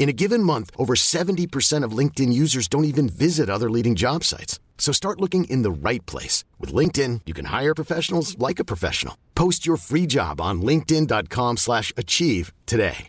[0.00, 4.24] In a given month, over 70% of LinkedIn users don't even visit other leading job
[4.24, 4.58] sites.
[4.78, 6.42] So start looking in the right place.
[6.58, 9.14] With LinkedIn, you can hire professionals like a professional.
[9.34, 13.06] Post your free job on linkedin.com slash achieve today.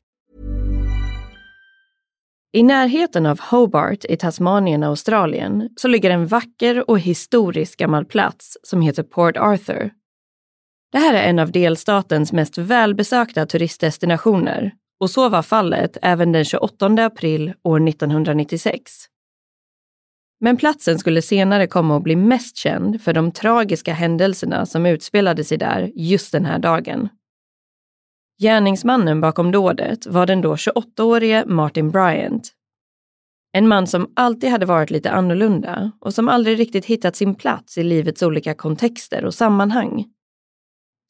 [2.53, 8.57] I närheten av Hobart i Tasmanien, Australien, så ligger en vacker och historisk gammal plats
[8.63, 9.91] som heter Port Arthur.
[10.91, 14.71] Det här är en av delstatens mest välbesökta turistdestinationer
[15.01, 18.91] och så var fallet även den 28 april år 1996.
[20.39, 25.43] Men platsen skulle senare komma att bli mest känd för de tragiska händelserna som utspelade
[25.43, 27.09] sig där just den här dagen.
[28.41, 32.51] Gärningsmannen bakom dådet var den då 28-årige Martin Bryant.
[33.53, 37.77] En man som alltid hade varit lite annorlunda och som aldrig riktigt hittat sin plats
[37.77, 40.05] i livets olika kontexter och sammanhang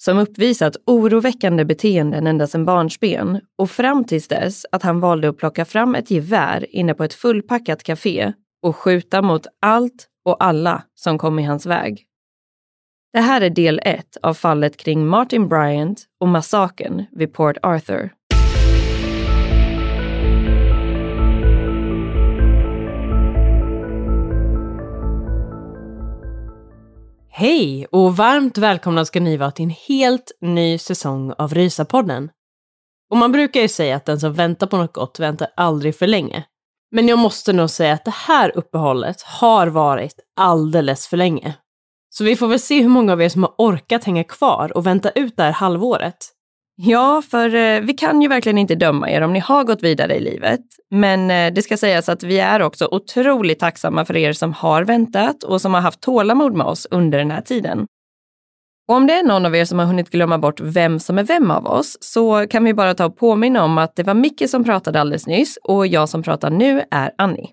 [0.03, 5.37] som uppvisat oroväckande beteenden ända sedan barnsben och fram tills dess att han valde att
[5.37, 10.83] plocka fram ett gevär inne på ett fullpackat café och skjuta mot allt och alla
[10.95, 12.03] som kom i hans väg.
[13.13, 18.09] Det här är del ett av fallet kring Martin Bryant och massakern vid Port Arthur.
[27.41, 32.29] Hej och varmt välkomna ska ni vara till en helt ny säsong av Rysapodden.
[33.11, 36.07] Och man brukar ju säga att den som väntar på något gott väntar aldrig för
[36.07, 36.43] länge.
[36.91, 41.53] Men jag måste nog säga att det här uppehållet har varit alldeles för länge.
[42.09, 44.87] Så vi får väl se hur många av er som har orkat hänga kvar och
[44.87, 46.17] vänta ut det här halvåret.
[46.75, 50.15] Ja, för eh, vi kan ju verkligen inte döma er om ni har gått vidare
[50.15, 50.61] i livet.
[50.89, 54.83] Men eh, det ska sägas att vi är också otroligt tacksamma för er som har
[54.83, 57.85] väntat och som har haft tålamod med oss under den här tiden.
[58.87, 61.23] Och om det är någon av er som har hunnit glömma bort vem som är
[61.23, 64.49] vem av oss så kan vi bara ta och påminna om att det var Micke
[64.49, 67.49] som pratade alldeles nyss och jag som pratar nu är Annie.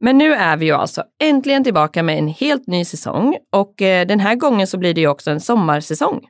[0.00, 4.06] Men nu är vi ju alltså äntligen tillbaka med en helt ny säsong och eh,
[4.06, 6.26] den här gången så blir det ju också en sommarsäsong.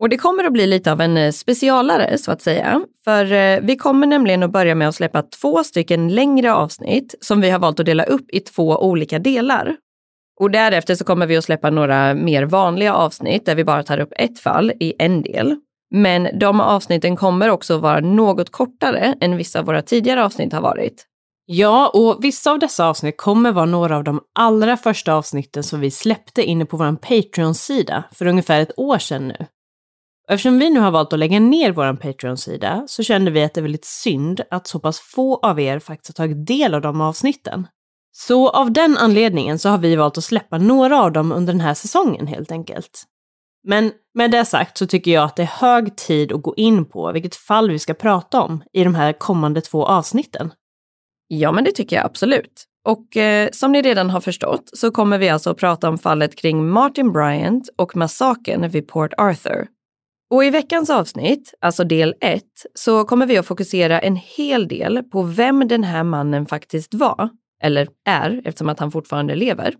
[0.00, 2.80] Och det kommer att bli lite av en eh, specialare så att säga.
[3.04, 7.40] För eh, vi kommer nämligen att börja med att släppa två stycken längre avsnitt som
[7.40, 9.76] vi har valt att dela upp i två olika delar.
[10.40, 13.98] Och därefter så kommer vi att släppa några mer vanliga avsnitt där vi bara tar
[13.98, 15.56] upp ett fall i en del.
[15.90, 20.52] Men de avsnitten kommer också att vara något kortare än vissa av våra tidigare avsnitt
[20.52, 21.04] har varit.
[21.46, 25.80] Ja, och vissa av dessa avsnitt kommer vara några av de allra första avsnitten som
[25.80, 29.46] vi släppte inne på vår Patreon-sida för ungefär ett år sedan nu.
[30.30, 33.60] Eftersom vi nu har valt att lägga ner vår Patreon-sida så kände vi att det
[33.60, 37.00] är väldigt synd att så pass få av er faktiskt har tagit del av de
[37.00, 37.66] avsnitten.
[38.12, 41.60] Så av den anledningen så har vi valt att släppa några av dem under den
[41.60, 43.04] här säsongen helt enkelt.
[43.64, 46.84] Men med det sagt så tycker jag att det är hög tid att gå in
[46.84, 50.52] på vilket fall vi ska prata om i de här kommande två avsnitten.
[51.28, 52.64] Ja, men det tycker jag absolut.
[52.84, 56.36] Och eh, som ni redan har förstått så kommer vi alltså att prata om fallet
[56.36, 59.77] kring Martin Bryant och massakern vid Port Arthur.
[60.30, 62.42] Och i veckans avsnitt, alltså del 1,
[62.74, 67.30] så kommer vi att fokusera en hel del på vem den här mannen faktiskt var,
[67.62, 69.74] eller är eftersom att han fortfarande lever.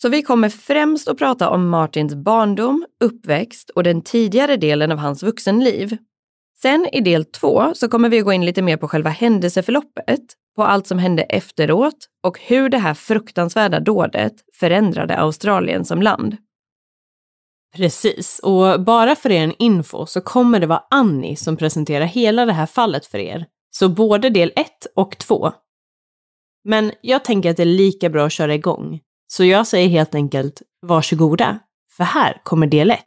[0.00, 4.98] Så vi kommer främst att prata om Martins barndom, uppväxt och den tidigare delen av
[4.98, 5.96] hans vuxenliv.
[6.62, 10.20] Sen i del 2 så kommer vi att gå in lite mer på själva händelseförloppet
[10.56, 16.36] på allt som hände efteråt och hur det här fruktansvärda dådet förändrade Australien som land.
[17.74, 22.52] Precis, och bara för er info så kommer det vara Annie som presenterar hela det
[22.52, 23.46] här fallet för er.
[23.70, 24.66] Så både del 1
[24.96, 25.52] och 2.
[26.64, 29.00] Men jag tänker att det är lika bra att köra igång.
[29.26, 31.58] Så jag säger helt enkelt varsågoda,
[31.96, 33.00] för här kommer del 1.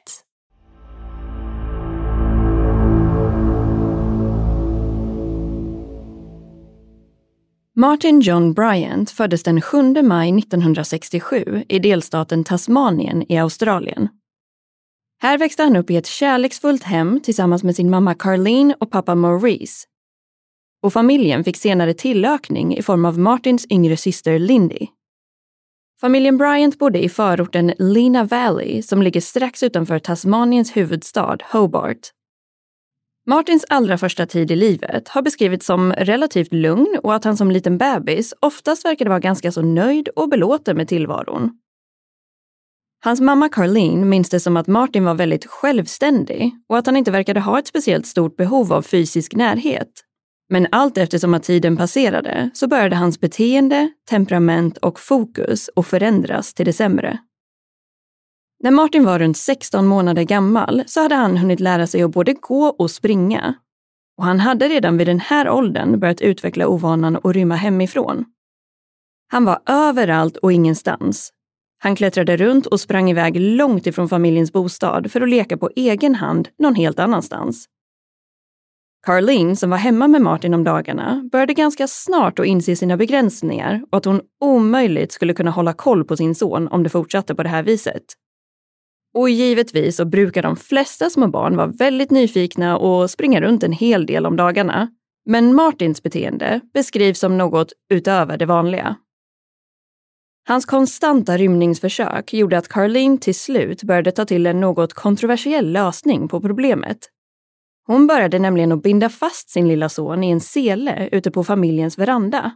[7.75, 14.09] Martin John Bryant föddes den 7 maj 1967 i delstaten Tasmanien i Australien.
[15.19, 19.15] Här växte han upp i ett kärleksfullt hem tillsammans med sin mamma Carlene och pappa
[19.15, 19.87] Maurice.
[20.81, 24.87] Och familjen fick senare tillökning i form av Martins yngre syster Lindy.
[26.01, 32.11] Familjen Bryant bodde i förorten Lena Valley som ligger strax utanför Tasmaniens huvudstad Hobart.
[33.25, 37.51] Martins allra första tid i livet har beskrivits som relativt lugn och att han som
[37.51, 41.51] liten bebis oftast verkade vara ganska så nöjd och belåten med tillvaron.
[43.03, 47.11] Hans mamma Carlene minns det som att Martin var väldigt självständig och att han inte
[47.11, 49.91] verkade ha ett speciellt stort behov av fysisk närhet.
[50.49, 56.53] Men allt eftersom att tiden passerade så började hans beteende, temperament och fokus att förändras
[56.53, 57.19] till det sämre.
[58.63, 62.33] När Martin var runt 16 månader gammal så hade han hunnit lära sig att både
[62.33, 63.55] gå och springa.
[64.17, 68.25] Och han hade redan vid den här åldern börjat utveckla ovanan att rymma hemifrån.
[69.27, 71.33] Han var överallt och ingenstans.
[71.79, 76.15] Han klättrade runt och sprang iväg långt ifrån familjens bostad för att leka på egen
[76.15, 77.65] hand någon helt annanstans.
[79.05, 83.83] Carlene, som var hemma med Martin om dagarna, började ganska snart att inse sina begränsningar
[83.91, 87.43] och att hon omöjligt skulle kunna hålla koll på sin son om det fortsatte på
[87.43, 88.03] det här viset.
[89.13, 93.71] Och givetvis så brukar de flesta små barn vara väldigt nyfikna och springa runt en
[93.71, 94.87] hel del om dagarna.
[95.25, 98.95] Men Martins beteende beskrivs som något utöver det vanliga.
[100.49, 106.27] Hans konstanta rymningsförsök gjorde att Carlene till slut började ta till en något kontroversiell lösning
[106.27, 106.97] på problemet.
[107.87, 111.97] Hon började nämligen att binda fast sin lilla son i en sele ute på familjens
[111.97, 112.51] veranda.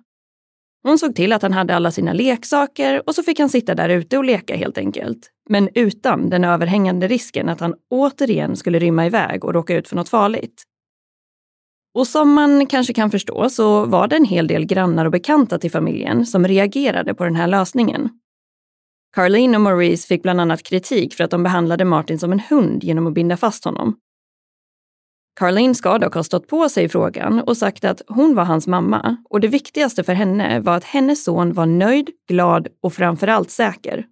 [0.83, 3.89] Hon såg till att han hade alla sina leksaker och så fick han sitta där
[3.89, 5.29] ute och leka helt enkelt.
[5.49, 9.95] Men utan den överhängande risken att han återigen skulle rymma iväg och råka ut för
[9.95, 10.63] något farligt.
[11.93, 15.59] Och som man kanske kan förstå så var det en hel del grannar och bekanta
[15.59, 18.09] till familjen som reagerade på den här lösningen.
[19.15, 22.83] Carlene och Maurice fick bland annat kritik för att de behandlade Martin som en hund
[22.83, 23.95] genom att binda fast honom.
[25.39, 28.67] Carlene ska dock ha stått på sig i frågan och sagt att hon var hans
[28.67, 33.51] mamma och det viktigaste för henne var att hennes son var nöjd, glad och framförallt
[33.51, 34.05] säker.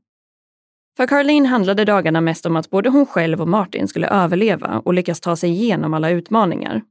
[0.98, 4.94] För Carlene handlade dagarna mest om att både hon själv och Martin skulle överleva och
[4.94, 6.82] lyckas ta sig igenom alla utmaningar.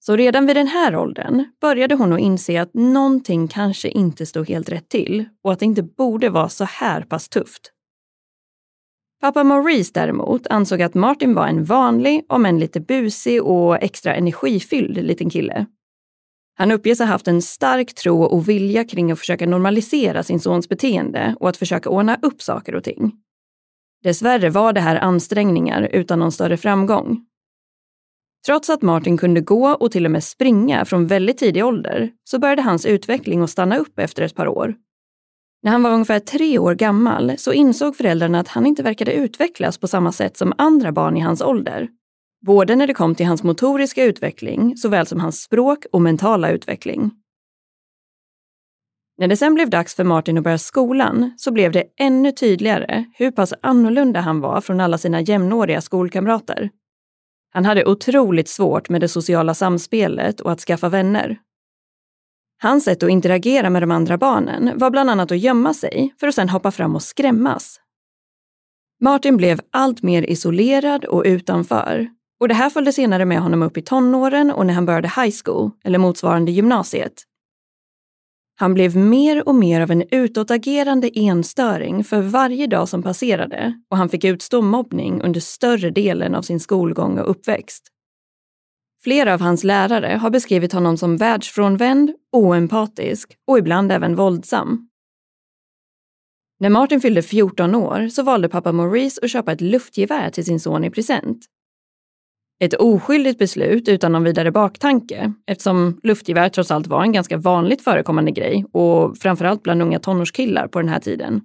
[0.00, 4.48] Så redan vid den här åldern började hon att inse att någonting kanske inte stod
[4.48, 7.72] helt rätt till och att det inte borde vara så här pass tufft.
[9.20, 14.14] Pappa Maurice däremot ansåg att Martin var en vanlig, om än lite busig och extra
[14.14, 15.66] energifylld liten kille.
[16.54, 20.68] Han uppges ha haft en stark tro och vilja kring att försöka normalisera sin sons
[20.68, 23.12] beteende och att försöka ordna upp saker och ting.
[24.02, 27.26] Dessvärre var det här ansträngningar utan någon större framgång.
[28.46, 32.38] Trots att Martin kunde gå och till och med springa från väldigt tidig ålder så
[32.38, 34.74] började hans utveckling att stanna upp efter ett par år.
[35.62, 39.78] När han var ungefär tre år gammal så insåg föräldrarna att han inte verkade utvecklas
[39.78, 41.88] på samma sätt som andra barn i hans ålder.
[42.46, 47.10] Både när det kom till hans motoriska utveckling såväl som hans språk och mentala utveckling.
[49.18, 53.04] När det sen blev dags för Martin att börja skolan så blev det ännu tydligare
[53.14, 56.70] hur pass annorlunda han var från alla sina jämnåriga skolkamrater.
[57.50, 61.38] Han hade otroligt svårt med det sociala samspelet och att skaffa vänner.
[62.62, 66.28] Hans sätt att interagera med de andra barnen var bland annat att gömma sig för
[66.28, 67.80] att sedan hoppa fram och skrämmas.
[69.00, 72.08] Martin blev allt mer isolerad och utanför.
[72.40, 75.36] Och det här följde senare med honom upp i tonåren och när han började high
[75.44, 77.24] school, eller motsvarande gymnasiet.
[78.60, 83.96] Han blev mer och mer av en utåtagerande enstöring för varje dag som passerade och
[83.96, 87.88] han fick utstå mobbning under större delen av sin skolgång och uppväxt.
[89.02, 94.88] Flera av hans lärare har beskrivit honom som världsfrånvänd, oempatisk och ibland även våldsam.
[96.60, 100.60] När Martin fyllde 14 år så valde pappa Maurice att köpa ett luftgevär till sin
[100.60, 101.46] son i present
[102.60, 107.82] ett oskyldigt beslut utan någon vidare baktanke eftersom luftgevär trots allt var en ganska vanligt
[107.82, 111.40] förekommande grej och framförallt bland unga tonårskillar på den här tiden.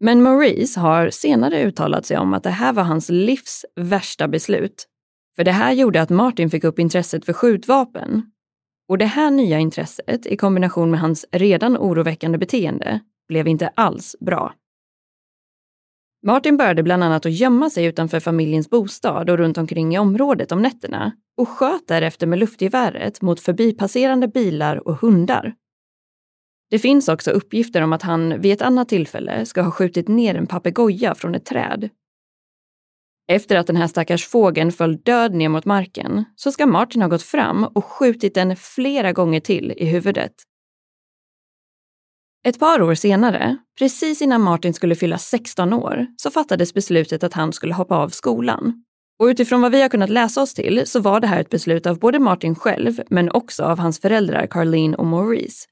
[0.00, 4.86] Men Maurice har senare uttalat sig om att det här var hans livs värsta beslut.
[5.36, 8.22] För det här gjorde att Martin fick upp intresset för skjutvapen.
[8.88, 14.16] Och det här nya intresset i kombination med hans redan oroväckande beteende blev inte alls
[14.20, 14.54] bra.
[16.26, 20.52] Martin började bland annat att gömma sig utanför familjens bostad och runt omkring i området
[20.52, 25.54] om nätterna och sköt därefter med luftgeväret mot förbipasserande bilar och hundar.
[26.70, 30.34] Det finns också uppgifter om att han vid ett annat tillfälle ska ha skjutit ner
[30.34, 31.88] en papegoja från ett träd.
[33.28, 37.08] Efter att den här stackars fågeln föll död ner mot marken så ska Martin ha
[37.08, 40.32] gått fram och skjutit den flera gånger till i huvudet.
[42.44, 47.34] Ett par år senare, precis innan Martin skulle fylla 16 år, så fattades beslutet att
[47.34, 48.84] han skulle hoppa av skolan.
[49.18, 51.86] Och utifrån vad vi har kunnat läsa oss till så var det här ett beslut
[51.86, 55.66] av både Martin själv, men också av hans föräldrar Carlene och Maurice.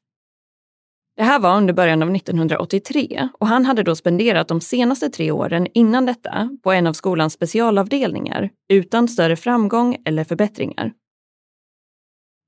[1.16, 5.30] Det här var under början av 1983 och han hade då spenderat de senaste tre
[5.30, 10.92] åren innan detta på en av skolans specialavdelningar utan större framgång eller förbättringar.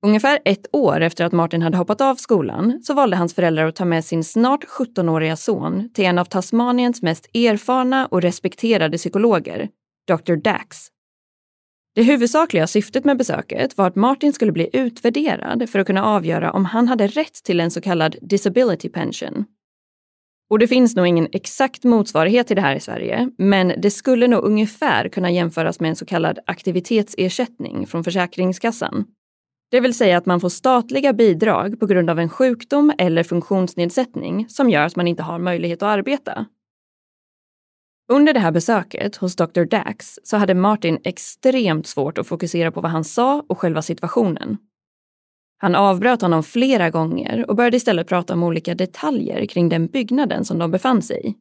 [0.07, 3.77] Ungefär ett år efter att Martin hade hoppat av skolan så valde hans föräldrar att
[3.77, 9.69] ta med sin snart 17-åriga son till en av Tasmaniens mest erfarna och respekterade psykologer,
[10.09, 10.37] Dr.
[10.37, 10.89] Dax.
[11.95, 16.53] Det huvudsakliga syftet med besöket var att Martin skulle bli utvärderad för att kunna avgöra
[16.53, 19.45] om han hade rätt till en så kallad disability pension.
[20.51, 24.29] Och det finns nog ingen exakt motsvarighet till det här i Sverige, men det skulle
[24.29, 29.05] nog ungefär kunna jämföras med en så kallad aktivitetsersättning från Försäkringskassan.
[29.71, 34.49] Det vill säga att man får statliga bidrag på grund av en sjukdom eller funktionsnedsättning
[34.49, 36.47] som gör att man inte har möjlighet att arbeta.
[38.13, 39.65] Under det här besöket hos Dr.
[39.65, 44.57] Dax så hade Martin extremt svårt att fokusera på vad han sa och själva situationen.
[45.59, 50.45] Han avbröt honom flera gånger och började istället prata om olika detaljer kring den byggnaden
[50.45, 51.35] som de befann sig i.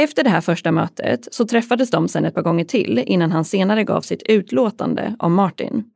[0.00, 3.44] Efter det här första mötet så träffades de sen ett par gånger till innan han
[3.44, 5.90] senare gav sitt utlåtande om Martin.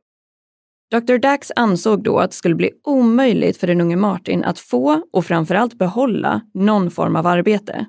[0.91, 1.17] Dr.
[1.17, 5.25] Dax ansåg då att det skulle bli omöjligt för den unge Martin att få och
[5.25, 7.85] framförallt behålla någon form av arbete.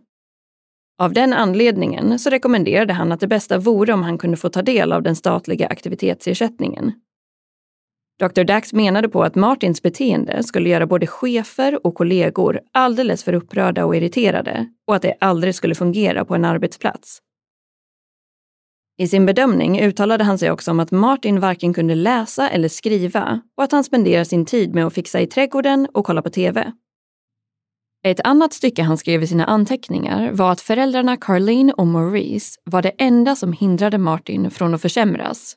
[0.99, 4.62] Av den anledningen så rekommenderade han att det bästa vore om han kunde få ta
[4.62, 6.92] del av den statliga aktivitetsersättningen.
[8.21, 8.44] Dr.
[8.44, 13.85] Dax menade på att Martins beteende skulle göra både chefer och kollegor alldeles för upprörda
[13.85, 17.18] och irriterade och att det aldrig skulle fungera på en arbetsplats.
[18.99, 23.40] I sin bedömning uttalade han sig också om att Martin varken kunde läsa eller skriva
[23.56, 26.72] och att han spenderar sin tid med att fixa i trädgården och kolla på TV.
[28.04, 32.82] Ett annat stycke han skrev i sina anteckningar var att föräldrarna Carlene och Maurice var
[32.82, 35.56] det enda som hindrade Martin från att försämras.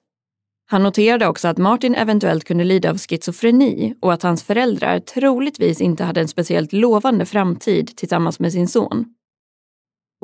[0.68, 5.82] Han noterade också att Martin eventuellt kunde lida av schizofreni och att hans föräldrar troligtvis
[5.82, 9.15] inte hade en speciellt lovande framtid tillsammans med sin son.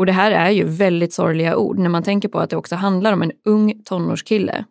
[0.02, 2.76] Och det här är ju väldigt sorgliga ord när man tänker på att det också
[2.76, 4.66] handlar om en ung tonårskille.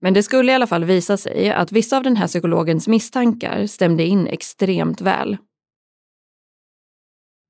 [0.00, 3.66] Men det skulle i alla fall visa sig att vissa av den här psykologens misstankar
[3.66, 5.36] stämde in extremt väl.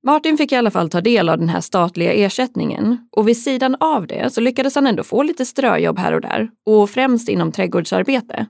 [0.07, 3.77] Martin fick i alla fall ta del av den här statliga ersättningen och vid sidan
[3.81, 7.53] av det så lyckades han ändå få lite ströjobb här och där och främst inom
[7.53, 8.47] trädgårdsarbete.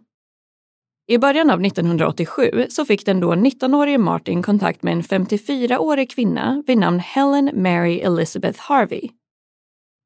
[1.10, 6.62] I början av 1987 så fick den då 19-årige Martin kontakt med en 54-årig kvinna
[6.66, 9.08] vid namn Helen Mary Elizabeth Harvey.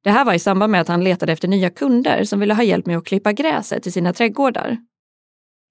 [0.05, 2.63] Det här var i samband med att han letade efter nya kunder som ville ha
[2.63, 4.79] hjälp med att klippa gräset i sina trädgårdar.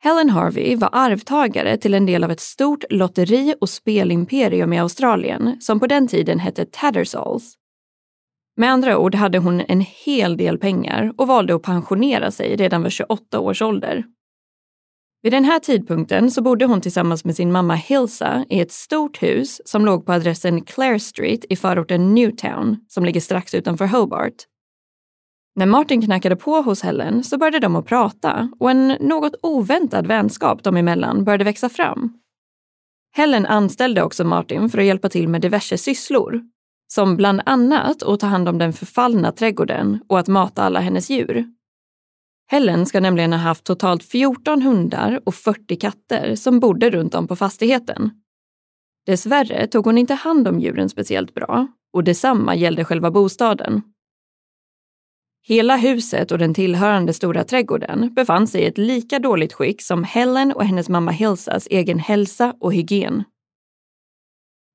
[0.04, 5.62] Helen Harvey var arvtagare till en del av ett stort lotteri och spelimperium i Australien
[5.62, 7.54] som på den tiden hette Tattersalls.
[8.58, 12.84] Med andra ord hade hon en hel del pengar och valde att pensionera sig redan
[12.84, 14.04] vid 28 års ålder.
[15.24, 19.24] Vid den här tidpunkten så bodde hon tillsammans med sin mamma Hilsa i ett stort
[19.24, 24.34] hus som låg på adressen Clare Street i förorten Newtown som ligger strax utanför Hobart.
[25.56, 30.08] När Martin knackade på hos Helen så började de att prata och en något oväntad
[30.08, 32.14] vänskap dem emellan började växa fram.
[33.16, 36.42] Helen anställde också Martin för att hjälpa till med diverse sysslor,
[36.94, 41.10] som bland annat att ta hand om den förfallna trädgården och att mata alla hennes
[41.10, 41.46] djur.
[42.48, 47.28] Helen ska nämligen ha haft totalt 14 hundar och 40 katter som bodde runt om
[47.28, 48.12] på fastigheten.
[49.06, 53.82] Dessvärre tog hon inte hand om djuren speciellt bra och detsamma gällde själva bostaden.
[55.46, 60.04] Hela huset och den tillhörande stora trädgården befann sig i ett lika dåligt skick som
[60.04, 63.24] Helen och hennes mamma Hilsas egen hälsa och hygien.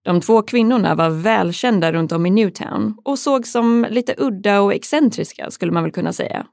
[0.05, 4.75] De två kvinnorna var välkända runt om i Newtown och sågs som lite udda och
[4.75, 6.47] excentriska skulle man väl kunna säga.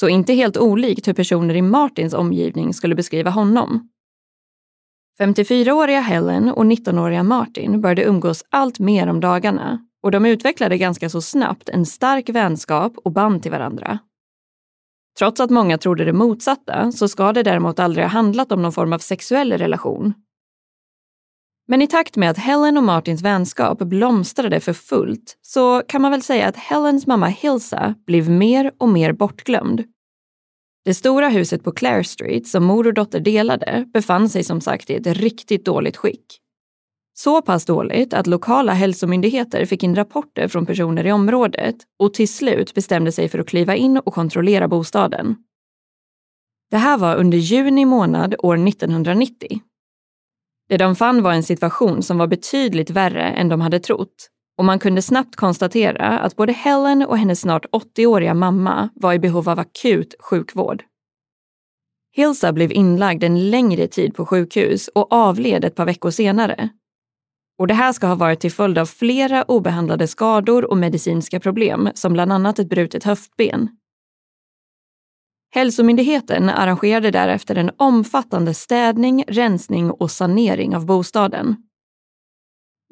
[0.00, 3.88] Så inte helt olikt hur personer i Martins omgivning skulle beskriva honom.
[5.20, 11.10] 54-åriga Helen och 19-åriga Martin började umgås allt mer om dagarna och de utvecklade ganska
[11.10, 13.98] så snabbt en stark vänskap och band till varandra.
[15.18, 18.72] Trots att många trodde det motsatta så ska det däremot aldrig ha handlat om någon
[18.72, 20.14] form av sexuell relation.
[21.70, 26.10] Men i takt med att Helen och Martins vänskap blomstrade för fullt så kan man
[26.10, 29.84] väl säga att Helens mamma Hilsa blev mer och mer bortglömd.
[30.84, 34.90] Det stora huset på Clare Street som mor och dotter delade befann sig som sagt
[34.90, 36.40] i ett riktigt dåligt skick.
[37.14, 42.28] Så pass dåligt att lokala hälsomyndigheter fick in rapporter från personer i området och till
[42.28, 45.36] slut bestämde sig för att kliva in och kontrollera bostaden.
[46.70, 49.60] Det här var under juni månad år 1990.
[50.68, 54.64] Det de fann var en situation som var betydligt värre än de hade trott och
[54.64, 59.48] man kunde snabbt konstatera att både Helen och hennes snart 80-åriga mamma var i behov
[59.48, 60.82] av akut sjukvård.
[62.16, 66.70] Hilsa blev inlagd en längre tid på sjukhus och avled ett par veckor senare
[67.58, 71.90] och det här ska ha varit till följd av flera obehandlade skador och medicinska problem,
[71.94, 73.68] som bland annat ett brutet höftben.
[75.50, 81.56] Hälsomyndigheten arrangerade därefter en omfattande städning, rensning och sanering av bostaden.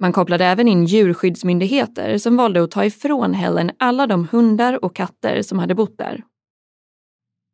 [0.00, 4.96] Man kopplade även in djurskyddsmyndigheter som valde att ta ifrån Helen alla de hundar och
[4.96, 6.22] katter som hade bott där.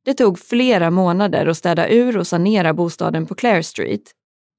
[0.05, 4.03] Det tog flera månader att städa ur och sanera bostaden på Clare Street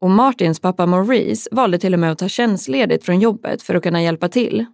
[0.02, 3.84] och Martins pappa Maurice valde till och med att ta tjänstledigt från jobbet för att
[3.84, 4.66] kunna hjälpa till.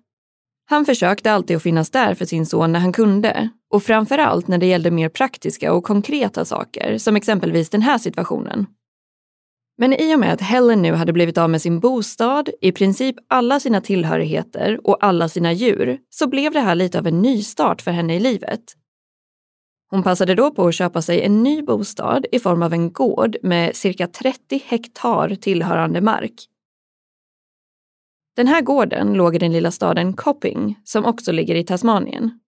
[0.66, 4.58] Han försökte alltid att finnas där för sin son när han kunde och framförallt när
[4.58, 8.66] det gällde mer praktiska och konkreta saker, som exempelvis den här situationen.
[9.78, 13.16] Men i och med att Helen nu hade blivit av med sin bostad, i princip
[13.28, 17.82] alla sina tillhörigheter och alla sina djur, så blev det här lite av en nystart
[17.82, 18.62] för henne i livet.
[19.92, 23.38] Hon passade då på att köpa sig en ny bostad i form av en gård
[23.44, 26.34] med cirka 30 hektar tillhörande mark.
[28.36, 32.40] Den här gården låg i den lilla staden Copping, som också ligger i Tasmanien.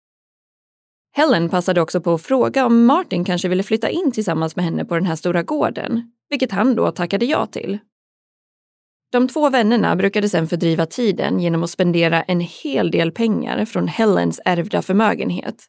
[1.12, 4.84] Helen passade också på att fråga om Martin kanske ville flytta in tillsammans med henne
[4.84, 7.78] på den här stora gården, vilket han då tackade ja till.
[9.12, 13.88] De två vännerna brukade sedan fördriva tiden genom att spendera en hel del pengar från
[13.88, 15.66] Helens ärvda förmögenhet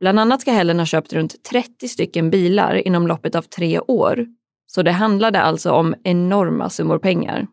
[0.00, 4.26] Bland annat ska Helen ha köpt runt 30 stycken bilar inom loppet av tre år.
[4.66, 7.46] Så det handlade alltså om enorma summor pengar.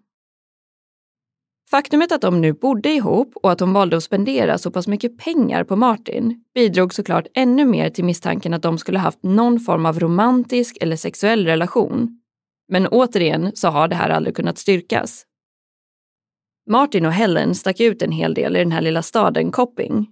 [1.70, 5.18] Faktumet att de nu bodde ihop och att hon valde att spendera så pass mycket
[5.18, 9.86] pengar på Martin bidrog såklart ännu mer till misstanken att de skulle haft någon form
[9.86, 12.20] av romantisk eller sexuell relation.
[12.68, 15.26] Men återigen så har det här aldrig kunnat styrkas.
[16.70, 20.08] Martin och Helen stack ut en hel del i den här lilla staden Copping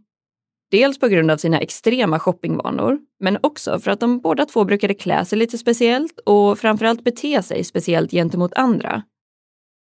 [0.71, 4.93] Dels på grund av sina extrema shoppingvanor, men också för att de båda två brukade
[4.93, 9.03] klä sig lite speciellt och framförallt bete sig speciellt gentemot andra.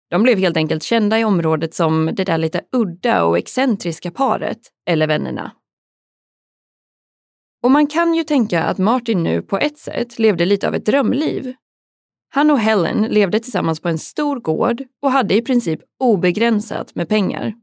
[0.09, 4.59] De blev helt enkelt kända i området som det där lite udda och excentriska paret,
[4.89, 5.51] eller vännerna.
[7.63, 10.85] Och man kan ju tänka att Martin nu på ett sätt levde lite av ett
[10.85, 11.53] drömliv.
[12.29, 17.09] Han och Helen levde tillsammans på en stor gård och hade i princip obegränsat med
[17.09, 17.53] pengar.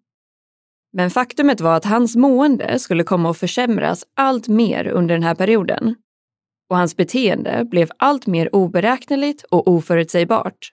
[0.93, 5.35] Men faktumet var att hans mående skulle komma att försämras allt mer under den här
[5.35, 5.95] perioden.
[6.71, 10.71] Och hans beteende blev allt mer oberäkneligt och oförutsägbart.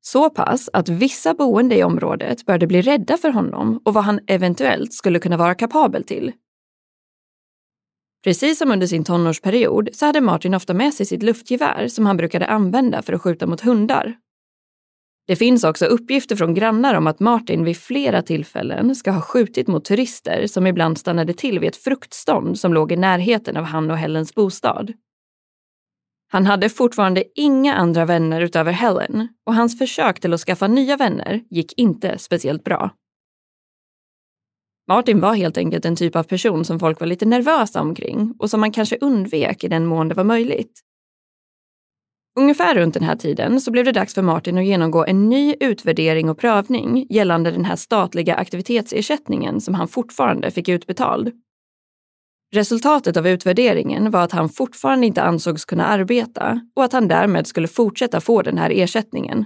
[0.00, 4.20] Så pass att vissa boende i området började bli rädda för honom och vad han
[4.26, 6.32] eventuellt skulle kunna vara kapabel till.
[8.24, 12.16] Precis som under sin tonårsperiod så hade Martin ofta med sig sitt luftgevär som han
[12.16, 14.16] brukade använda för att skjuta mot hundar
[15.30, 19.68] det finns också uppgifter från grannar om att Martin vid flera tillfällen ska ha skjutit
[19.68, 23.90] mot turister som ibland stannade till vid ett fruktstånd som låg i närheten av han
[23.90, 24.92] och Helens bostad.
[26.32, 30.96] Han hade fortfarande inga andra vänner utöver Helen och hans försök till att skaffa nya
[30.96, 32.90] vänner gick inte speciellt bra.
[34.88, 38.50] Martin var helt enkelt en typ av person som folk var lite nervösa omkring och
[38.50, 40.80] som man kanske undvek i den mån det var möjligt.
[42.38, 45.54] Ungefär runt den här tiden så blev det dags för Martin att genomgå en ny
[45.60, 51.32] utvärdering och prövning gällande den här statliga aktivitetsersättningen som han fortfarande fick utbetald.
[52.52, 57.46] Resultatet av utvärderingen var att han fortfarande inte ansågs kunna arbeta och att han därmed
[57.46, 59.44] skulle fortsätta få den här ersättningen.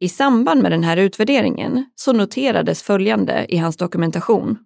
[0.00, 4.58] I samband med den här utvärderingen så noterades följande i hans dokumentation.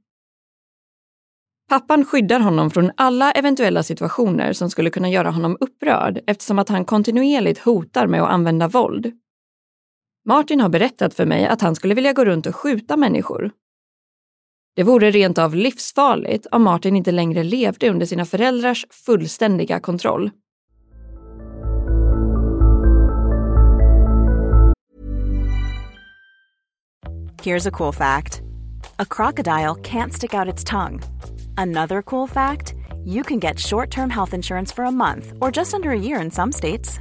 [1.69, 6.69] Pappan skyddar honom från alla eventuella situationer som skulle kunna göra honom upprörd eftersom att
[6.69, 9.13] han kontinuerligt hotar med att använda våld.
[10.25, 13.51] Martin har berättat för mig att han skulle vilja gå runt och skjuta människor.
[14.77, 20.31] Det vore rent av livsfarligt om Martin inte längre levde under sina föräldrars fullständiga kontroll.
[27.43, 28.43] Here's a cool fact.
[28.99, 31.01] A crocodile can't stick out its tongue.
[31.57, 35.75] Another cool fact you can get short term health insurance for a month or just
[35.75, 37.01] under a year in some states.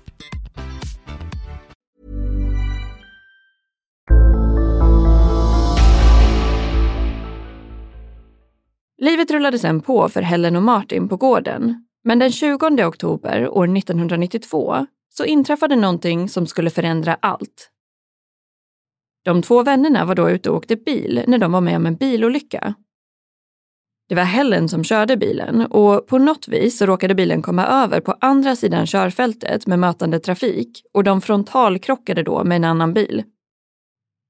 [9.01, 11.85] Livet rullade sen på för Helen och Martin på gården.
[12.03, 17.69] Men den 20 oktober år 1992 så inträffade någonting som skulle förändra allt.
[19.25, 21.95] De två vännerna var då ute och åkte bil när de var med om en
[21.95, 22.73] bilolycka.
[24.09, 28.01] Det var Helen som körde bilen och på något vis så råkade bilen komma över
[28.01, 33.23] på andra sidan körfältet med mötande trafik och de frontalkrockade då med en annan bil.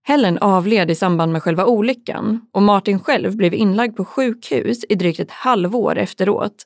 [0.03, 4.95] Helen avled i samband med själva olyckan och Martin själv blev inlagd på sjukhus i
[4.95, 6.63] drygt ett halvår efteråt.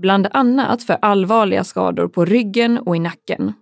[0.00, 3.52] Bland annat för allvarliga skador på ryggen och i nacken.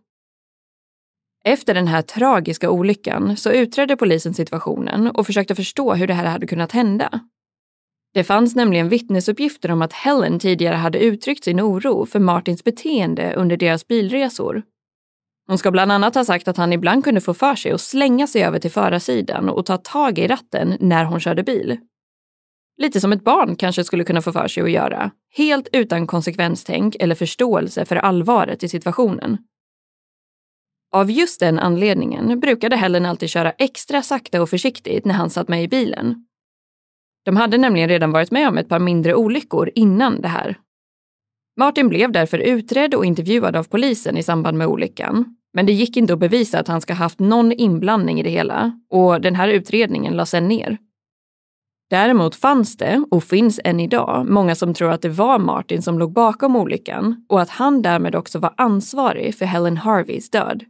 [1.44, 6.26] Efter den här tragiska olyckan så utredde polisen situationen och försökte förstå hur det här
[6.26, 7.20] hade kunnat hända.
[8.14, 13.34] Det fanns nämligen vittnesuppgifter om att Helen tidigare hade uttryckt sin oro för Martins beteende
[13.34, 14.62] under deras bilresor
[15.46, 18.26] hon ska bland annat ha sagt att han ibland kunde få för sig att slänga
[18.26, 21.78] sig över till förarsidan och ta tag i ratten när hon körde bil.
[22.76, 26.96] Lite som ett barn kanske skulle kunna få för sig att göra, helt utan konsekvenstänk
[27.00, 29.38] eller förståelse för allvaret i situationen.
[30.92, 35.48] Av just den anledningen brukade Helen alltid köra extra sakta och försiktigt när han satt
[35.48, 36.26] med i bilen.
[37.24, 40.58] De hade nämligen redan varit med om ett par mindre olyckor innan det här.
[41.56, 45.36] Martin blev därför utredd och intervjuad av polisen i samband med olyckan.
[45.52, 48.80] Men det gick inte att bevisa att han ska haft någon inblandning i det hela
[48.90, 50.78] och den här utredningen lades sen ner.
[51.90, 55.98] Däremot fanns det, och finns än idag, många som tror att det var Martin som
[55.98, 60.64] låg bakom olyckan och att han därmed också var ansvarig för Helen Harveys död.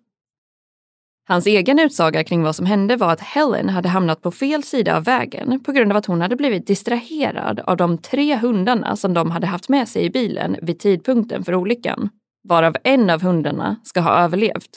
[1.26, 4.96] Hans egen utsaga kring vad som hände var att Helen hade hamnat på fel sida
[4.96, 9.14] av vägen på grund av att hon hade blivit distraherad av de tre hundarna som
[9.14, 12.08] de hade haft med sig i bilen vid tidpunkten för olyckan,
[12.48, 14.70] varav en av hundarna ska ha överlevt.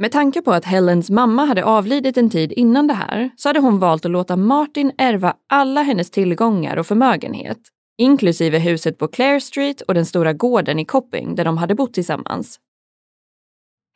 [0.00, 3.60] Med tanke på att Helens mamma hade avlidit en tid innan det här så hade
[3.60, 7.58] hon valt att låta Martin ärva alla hennes tillgångar och förmögenhet,
[7.98, 11.94] inklusive huset på Clare Street och den stora gården i Copping där de hade bott
[11.94, 12.58] tillsammans,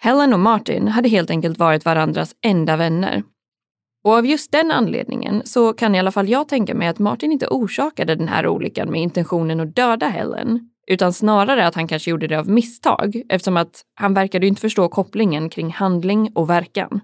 [0.05, 3.23] Helen och Martin hade helt enkelt varit varandras enda vänner.
[4.05, 7.33] Och av just den anledningen så kan i alla fall jag tänka mig att Martin
[7.33, 12.11] inte orsakade den här olyckan med intentionen att döda Helen, utan snarare att han kanske
[12.11, 17.01] gjorde det av misstag eftersom att han verkade inte förstå kopplingen kring handling och verkan.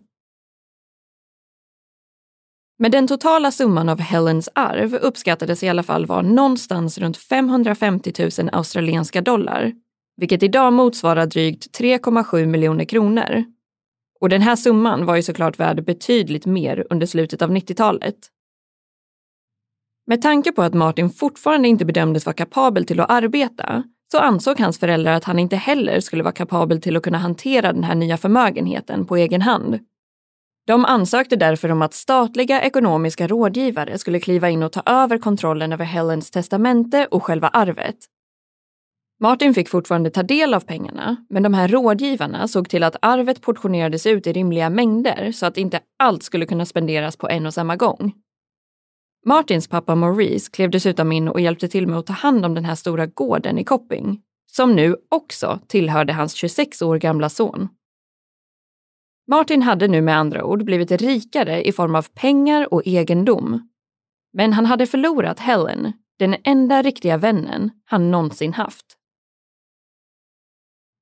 [2.79, 8.13] Men den totala summan av Helens arv uppskattades i alla fall vara någonstans runt 550
[8.39, 9.73] 000 australienska dollar
[10.21, 13.45] vilket idag motsvarar drygt 3,7 miljoner kronor.
[14.21, 18.17] Och den här summan var ju såklart värd betydligt mer under slutet av 90-talet.
[20.07, 24.61] Med tanke på att Martin fortfarande inte bedömdes vara kapabel till att arbeta så ansåg
[24.61, 27.95] hans föräldrar att han inte heller skulle vara kapabel till att kunna hantera den här
[27.95, 29.79] nya förmögenheten på egen hand.
[30.67, 35.73] De ansökte därför om att statliga ekonomiska rådgivare skulle kliva in och ta över kontrollen
[35.73, 37.97] över Helens testamente och själva arvet
[39.23, 43.41] Martin fick fortfarande ta del av pengarna, men de här rådgivarna såg till att arvet
[43.41, 47.55] portionerades ut i rimliga mängder så att inte allt skulle kunna spenderas på en och
[47.55, 48.13] samma gång.
[49.27, 52.65] Martins pappa Maurice klev dessutom in och hjälpte till med att ta hand om den
[52.65, 57.69] här stora gården i Copping, som nu också tillhörde hans 26 år gamla son.
[59.29, 63.69] Martin hade nu med andra ord blivit rikare i form av pengar och egendom.
[64.33, 68.97] Men han hade förlorat Helen, den enda riktiga vännen han någonsin haft.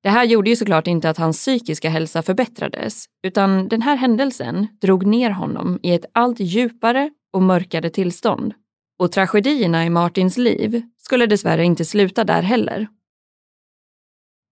[0.02, 4.66] Det här gjorde ju såklart inte att hans psykiska hälsa förbättrades, utan den här händelsen
[4.80, 8.54] drog ner honom i ett allt djupare och mörkare tillstånd.
[8.98, 12.88] Och tragedierna i Martins liv skulle dessvärre inte sluta där heller.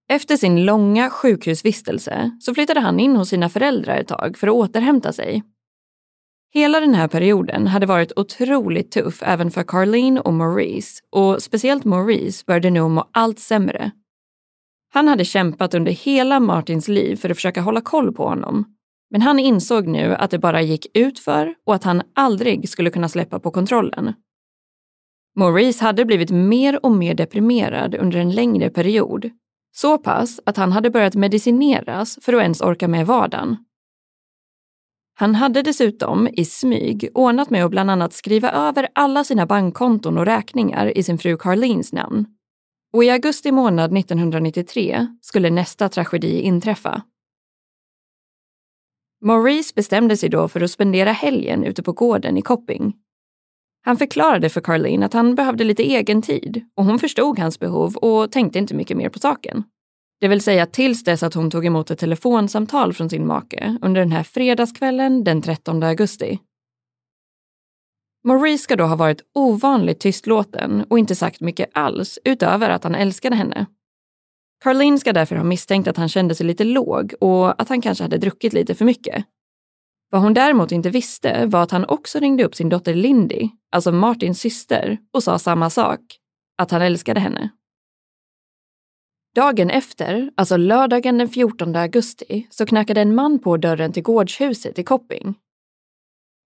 [0.08, 4.54] Efter sin långa sjukhusvistelse så flyttade han in hos sina föräldrar ett tag för att
[4.54, 5.42] återhämta sig.
[6.54, 11.84] Hela den här perioden hade varit otroligt tuff även för Carlene och Maurice och speciellt
[11.84, 13.90] Maurice började nu må allt sämre.
[14.96, 18.64] Han hade kämpat under hela Martins liv för att försöka hålla koll på honom.
[19.10, 23.08] Men han insåg nu att det bara gick utför och att han aldrig skulle kunna
[23.08, 24.12] släppa på kontrollen.
[25.38, 29.30] Maurice hade blivit mer och mer deprimerad under en längre period
[29.72, 33.56] så pass att han hade börjat medicineras för att ens orka med vardagen.
[35.14, 40.18] Han hade dessutom i smyg ordnat med att bland annat skriva över alla sina bankkonton
[40.18, 42.35] och räkningar i sin fru Carlins namn.
[42.96, 47.02] Och i augusti månad 1993 skulle nästa tragedi inträffa.
[49.24, 52.94] Maurice bestämde sig då för att spendera helgen ute på gården i Copping.
[53.82, 57.96] Han förklarade för Carlene att han behövde lite egen tid och hon förstod hans behov
[57.96, 59.64] och tänkte inte mycket mer på saken.
[60.20, 64.00] Det vill säga tills dess att hon tog emot ett telefonsamtal från sin make under
[64.00, 66.38] den här fredagskvällen den 13 augusti.
[68.26, 72.94] Maurice ska då ha varit ovanligt tystlåten och inte sagt mycket alls utöver att han
[72.94, 73.66] älskade henne.
[74.64, 78.04] Carlene ska därför ha misstänkt att han kände sig lite låg och att han kanske
[78.04, 79.24] hade druckit lite för mycket.
[80.10, 83.92] Vad hon däremot inte visste var att han också ringde upp sin dotter Lindy, alltså
[83.92, 86.00] Martins syster, och sa samma sak,
[86.58, 87.50] att han älskade henne.
[89.34, 94.78] Dagen efter, alltså lördagen den 14 augusti, så knackade en man på dörren till gårdshuset
[94.78, 95.34] i Kopping.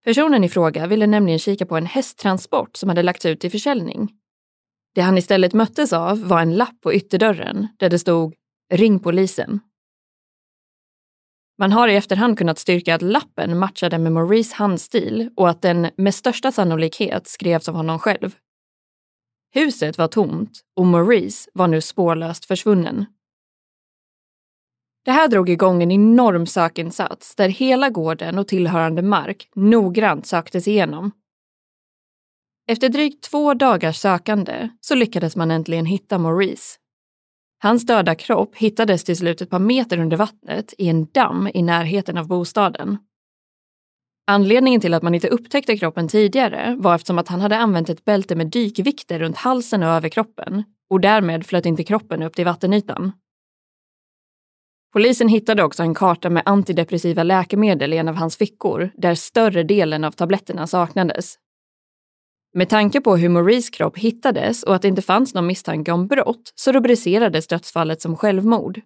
[0.05, 4.13] Personen i fråga ville nämligen kika på en hästtransport som hade lagts ut till försäljning.
[4.95, 8.35] Det han istället möttes av var en lapp på ytterdörren där det stod
[8.73, 9.61] “Ring polisen”.
[11.59, 15.91] Man har i efterhand kunnat styrka att lappen matchade med Maurice handstil och att den
[15.97, 18.37] med största sannolikhet skrevs av honom själv.
[19.55, 23.07] Huset var tomt och Maurice var nu spårlöst försvunnen.
[25.05, 30.69] Det här drog igång en enorm sökinsats där hela gården och tillhörande mark noggrant söktes
[30.69, 31.11] igenom.
[32.71, 36.79] Efter drygt två dagars sökande så lyckades man äntligen hitta Maurice.
[37.63, 41.63] Hans döda kropp hittades till slut ett par meter under vattnet i en damm i
[41.63, 42.99] närheten av bostaden.
[44.27, 48.05] Anledningen till att man inte upptäckte kroppen tidigare var eftersom att han hade använt ett
[48.05, 53.13] bälte med dykvikter runt halsen och överkroppen och därmed flöt inte kroppen upp till vattenytan.
[54.93, 59.63] Polisen hittade också en karta med antidepressiva läkemedel i en av hans fickor där större
[59.63, 61.35] delen av tabletterna saknades.
[62.55, 66.07] Med tanke på hur Maurice kropp hittades och att det inte fanns någon misstanke om
[66.07, 68.81] brott så rubricerades dödsfallet som självmord.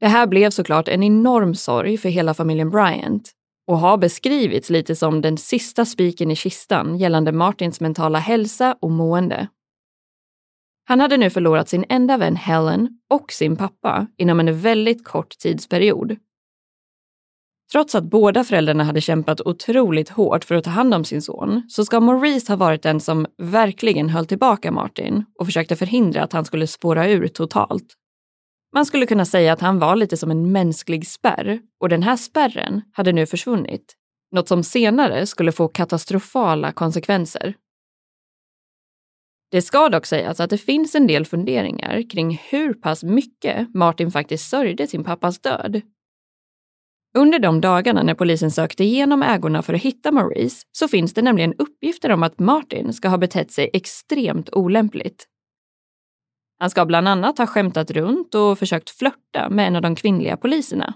[0.00, 3.32] Det här blev såklart en enorm sorg för hela familjen Bryant
[3.66, 8.90] och har beskrivits lite som den sista spiken i kistan gällande Martins mentala hälsa och
[8.90, 9.48] mående.
[10.88, 15.38] Han hade nu förlorat sin enda vän Helen och sin pappa inom en väldigt kort
[15.38, 16.16] tidsperiod.
[17.72, 21.62] Trots att båda föräldrarna hade kämpat otroligt hårt för att ta hand om sin son
[21.68, 26.32] så ska Maurice ha varit den som verkligen höll tillbaka Martin och försökte förhindra att
[26.32, 27.94] han skulle spåra ur totalt.
[28.74, 32.16] Man skulle kunna säga att han var lite som en mänsklig spärr och den här
[32.16, 33.94] spärren hade nu försvunnit.
[34.32, 37.54] Något som senare skulle få katastrofala konsekvenser.
[39.50, 44.10] Det ska dock sägas att det finns en del funderingar kring hur pass mycket Martin
[44.10, 45.82] faktiskt sörjde sin pappas död.
[47.18, 51.22] Under de dagarna när polisen sökte igenom ägorna för att hitta Maurice så finns det
[51.22, 55.26] nämligen uppgifter om att Martin ska ha betett sig extremt olämpligt.
[56.58, 60.36] Han ska bland annat ha skämtat runt och försökt flörta med en av de kvinnliga
[60.36, 60.94] poliserna.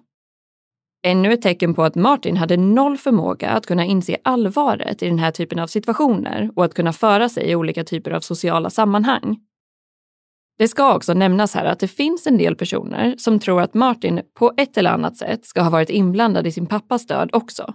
[1.03, 5.19] Ännu ett tecken på att Martin hade noll förmåga att kunna inse allvaret i den
[5.19, 9.39] här typen av situationer och att kunna föra sig i olika typer av sociala sammanhang.
[10.59, 14.21] Det ska också nämnas här att det finns en del personer som tror att Martin
[14.35, 17.75] på ett eller annat sätt ska ha varit inblandad i sin pappas död också.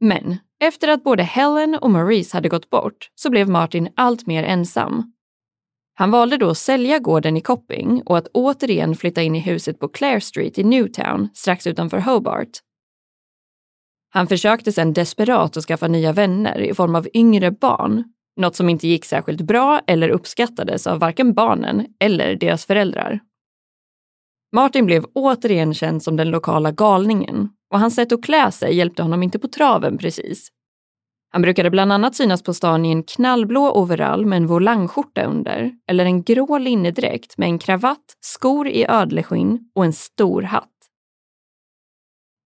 [0.00, 4.44] Men efter att både Helen och Maurice hade gått bort så blev Martin allt mer
[4.44, 5.12] ensam
[5.98, 9.78] han valde då att sälja gården i Copping och att återigen flytta in i huset
[9.78, 12.48] på Clare Street i Newtown, strax utanför Hobart.
[14.10, 18.04] Han försökte sedan desperat att skaffa nya vänner i form av yngre barn,
[18.36, 23.20] något som inte gick särskilt bra eller uppskattades av varken barnen eller deras föräldrar.
[24.52, 29.02] Martin blev återigen känd som den lokala galningen och hans sätt att klä sig hjälpte
[29.02, 30.48] honom inte på traven precis.
[31.30, 35.72] Han brukade bland annat synas på stan i en knallblå overall med en volangskjorta under
[35.90, 40.68] eller en grå linnedräkt med en kravatt, skor i ödleskinn och en stor hatt.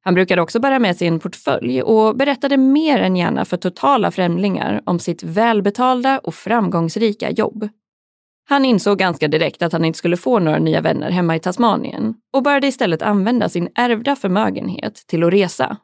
[0.05, 4.11] Han brukade också bära med sig en portfölj och berättade mer än gärna för totala
[4.11, 7.69] främlingar om sitt välbetalda och framgångsrika jobb.
[8.49, 12.15] Han insåg ganska direkt att han inte skulle få några nya vänner hemma i Tasmanien
[12.33, 15.77] och började istället använda sin ärvda förmögenhet till att resa.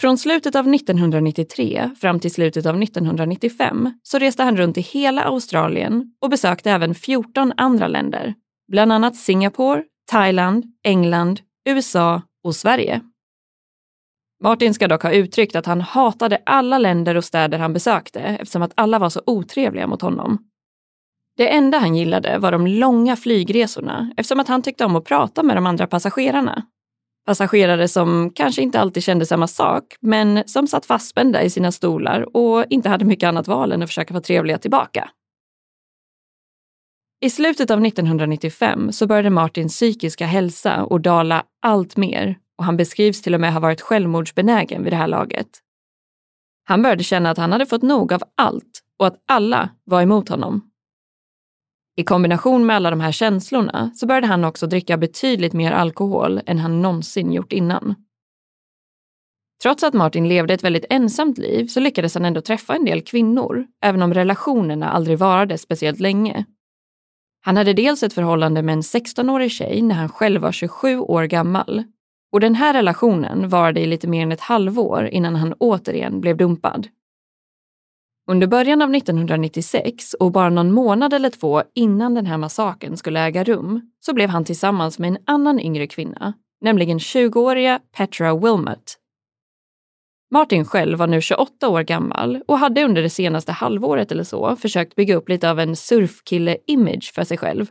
[0.00, 5.22] Från slutet av 1993 fram till slutet av 1995 så reste han runt i hela
[5.22, 8.34] Australien och besökte även 14 andra länder,
[8.72, 13.00] bland annat Singapore, Thailand, England, USA och Sverige.
[14.42, 18.62] Martin ska dock ha uttryckt att han hatade alla länder och städer han besökte eftersom
[18.62, 20.38] att alla var så otrevliga mot honom.
[21.36, 25.42] Det enda han gillade var de långa flygresorna eftersom att han tyckte om att prata
[25.42, 26.66] med de andra passagerarna.
[27.26, 32.36] Passagerare som kanske inte alltid kände samma sak, men som satt fastspända i sina stolar
[32.36, 35.10] och inte hade mycket annat val än att försöka vara trevliga tillbaka.
[37.20, 42.76] I slutet av 1995 så började Martins psykiska hälsa att dala allt mer och han
[42.76, 45.48] beskrivs till och med ha varit självmordsbenägen vid det här laget.
[46.64, 50.28] Han började känna att han hade fått nog av allt och att alla var emot
[50.28, 50.70] honom.
[51.96, 56.40] I kombination med alla de här känslorna så började han också dricka betydligt mer alkohol
[56.46, 57.94] än han någonsin gjort innan.
[59.62, 63.02] Trots att Martin levde ett väldigt ensamt liv så lyckades han ändå träffa en del
[63.02, 66.44] kvinnor, även om relationerna aldrig varade speciellt länge.
[67.40, 71.24] Han hade dels ett förhållande med en 16-årig tjej när han själv var 27 år
[71.24, 71.84] gammal.
[72.32, 76.36] Och den här relationen varade i lite mer än ett halvår innan han återigen blev
[76.36, 76.88] dumpad.
[78.26, 83.20] Under början av 1996 och bara någon månad eller två innan den här massakern skulle
[83.20, 88.98] äga rum så blev han tillsammans med en annan yngre kvinna, nämligen 20-åriga Petra Wilmot.
[90.30, 94.56] Martin själv var nu 28 år gammal och hade under det senaste halvåret eller så
[94.56, 97.66] försökt bygga upp lite av en surfkille-image för sig själv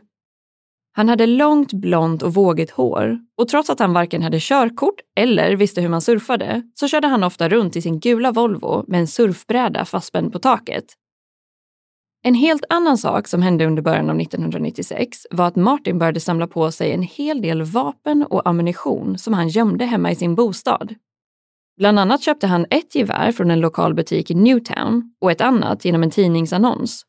[0.96, 5.56] han hade långt blont och vågigt hår och trots att han varken hade körkort eller
[5.56, 9.06] visste hur man surfade så körde han ofta runt i sin gula Volvo med en
[9.06, 10.84] surfbräda fastspänd på taket.
[12.22, 16.46] En helt annan sak som hände under början av 1996 var att Martin började samla
[16.46, 20.94] på sig en hel del vapen och ammunition som han gömde hemma i sin bostad.
[21.76, 25.84] Bland annat köpte han ett gevär från en lokal butik i Newtown och ett annat
[25.84, 27.04] genom en tidningsannons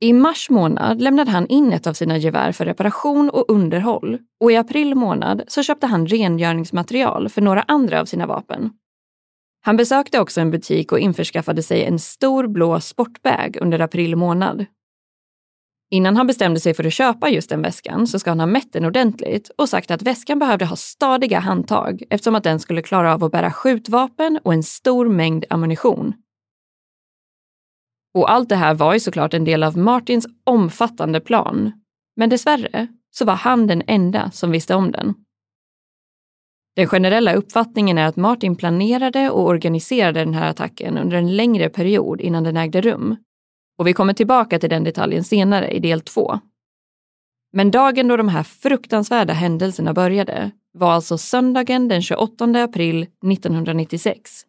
[0.00, 4.52] i mars månad lämnade han in ett av sina gevär för reparation och underhåll och
[4.52, 8.70] i april månad så köpte han rengöringsmaterial för några andra av sina vapen.
[9.60, 14.66] Han besökte också en butik och införskaffade sig en stor blå sportbag under april månad.
[15.90, 18.72] Innan han bestämde sig för att köpa just den väskan så ska han ha mätt
[18.72, 23.14] den ordentligt och sagt att väskan behövde ha stadiga handtag eftersom att den skulle klara
[23.14, 26.14] av att bära skjutvapen och en stor mängd ammunition.
[28.16, 31.72] Och allt det här var ju såklart en del av Martins omfattande plan.
[32.16, 35.14] Men dessvärre så var han den enda som visste om den.
[36.76, 41.68] Den generella uppfattningen är att Martin planerade och organiserade den här attacken under en längre
[41.68, 43.16] period innan den ägde rum.
[43.78, 46.40] Och vi kommer tillbaka till den detaljen senare i del två.
[47.52, 53.02] Men dagen då de här fruktansvärda händelserna började var alltså söndagen den 28 april
[53.32, 54.46] 1996.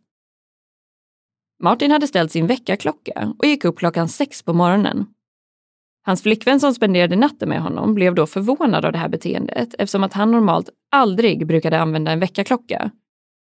[1.60, 5.06] Martin hade ställt sin väckarklocka och gick upp klockan sex på morgonen.
[6.06, 10.04] Hans flickvän som spenderade natten med honom blev då förvånad av det här beteendet eftersom
[10.04, 12.92] att han normalt aldrig brukade använda en väckarklocka.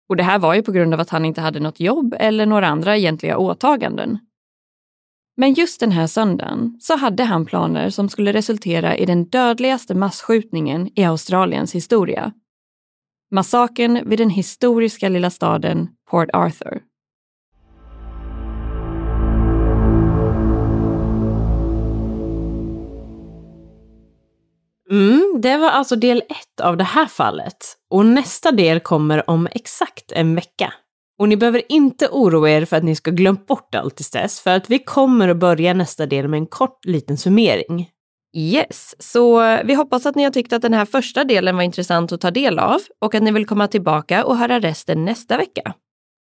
[0.10, 2.46] Och det här var ju på grund av att han inte hade något jobb eller
[2.46, 4.20] några andra egentliga åtaganden.
[5.38, 9.96] Men just den här söndagen så hade han planer som skulle resultera i den dödligaste
[9.96, 12.34] massskjutningen i Australiens historia.
[13.32, 16.82] Massakern vid den historiska lilla staden Port Arthur.
[24.92, 27.58] Mm, det var alltså del ett av det här fallet.
[27.90, 30.74] Och nästa del kommer om exakt en vecka.
[31.20, 34.40] Och ni behöver inte oroa er för att ni ska glömt bort allt tills dess,
[34.40, 37.90] för att vi kommer att börja nästa del med en kort liten summering.
[38.38, 42.12] Yes, så vi hoppas att ni har tyckt att den här första delen var intressant
[42.12, 45.74] att ta del av och att ni vill komma tillbaka och höra resten nästa vecka.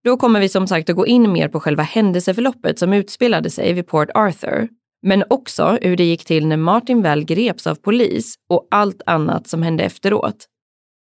[0.03, 3.73] Då kommer vi som sagt att gå in mer på själva händelseförloppet som utspelade sig
[3.73, 4.67] vid Port Arthur
[5.01, 9.47] men också hur det gick till när Martin väl greps av polis och allt annat
[9.47, 10.47] som hände efteråt.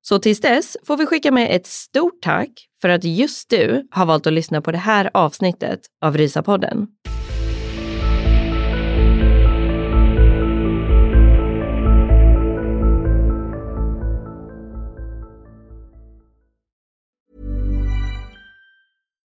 [0.02, 2.50] Så tills dess får vi skicka med ett stort tack
[2.82, 6.86] för att just du har valt att lyssna på det här avsnittet av Rysapodden.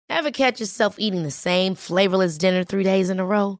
[0.10, 3.60] Have catch yourself eating the same flavorless dinner three days in a row?